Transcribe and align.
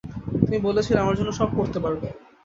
তুমি 0.41 0.57
বলেছিলে 0.59 0.99
আমার 0.99 1.17
জন্য 1.19 1.31
সব 1.31 1.49
করতে 1.57 1.77
পারবে। 1.79 2.07